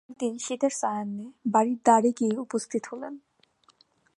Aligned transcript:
এবং 0.03 0.09
একদিন 0.09 0.33
শীতের 0.37 0.73
সায়াহ্নে 0.81 1.27
বাড়ির 1.45 1.79
দ্বারে 1.83 2.09
গিয়া 2.19 2.37
উপস্থিত 2.41 2.83
হইলেন। 2.89 3.15